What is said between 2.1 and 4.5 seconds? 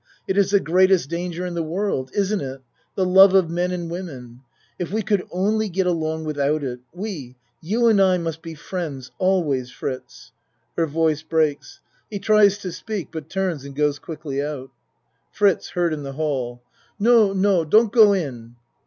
isn't it the love of men and women.